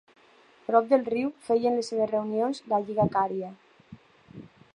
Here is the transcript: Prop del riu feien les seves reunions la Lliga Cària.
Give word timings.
Prop 0.69 0.87
del 0.93 1.03
riu 1.13 1.29
feien 1.49 1.77
les 1.81 1.91
seves 1.93 2.11
reunions 2.13 2.65
la 2.73 2.81
Lliga 2.89 3.07
Cària. 3.19 3.53